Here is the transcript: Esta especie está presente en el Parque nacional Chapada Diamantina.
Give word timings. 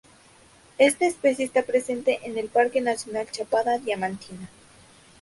Esta 0.79 1.05
especie 1.05 1.45
está 1.45 1.61
presente 1.61 2.21
en 2.23 2.35
el 2.39 2.49
Parque 2.49 2.81
nacional 2.81 3.29
Chapada 3.29 3.77
Diamantina. 3.77 4.49